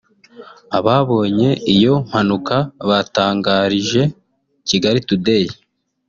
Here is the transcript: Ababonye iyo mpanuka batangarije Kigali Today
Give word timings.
Ababonye 0.77 1.49
iyo 1.73 1.93
mpanuka 2.07 2.57
batangarije 2.89 4.01
Kigali 4.69 4.99
Today 5.09 5.45